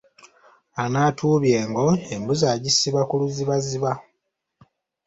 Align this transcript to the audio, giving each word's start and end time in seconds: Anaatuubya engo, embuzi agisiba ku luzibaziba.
Anaatuubya 0.83 1.55
engo, 1.63 1.87
embuzi 2.13 2.45
agisiba 2.53 3.01
ku 3.09 3.13
luzibaziba. 3.21 3.91